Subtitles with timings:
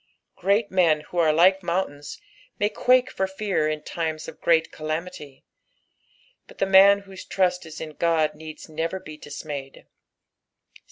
[0.35, 2.19] Great men who are like mountains
[2.57, 5.43] may quake for fear in timea of great calamity,
[6.47, 9.85] but the man whose trust b in Ood needs never be dismayed.